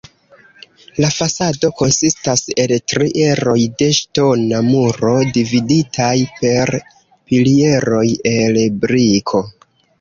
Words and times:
La 1.03 1.09
fasado 1.15 1.69
konsistas 1.81 2.41
el 2.63 2.73
tri 2.93 3.11
eroj 3.27 3.55
de 3.83 3.91
ŝtona 3.99 4.63
muro 4.71 5.13
dividitaj 5.39 6.11
per 6.41 6.75
pilieroj 6.89 8.05
el 8.37 8.61
briko. 8.89 9.49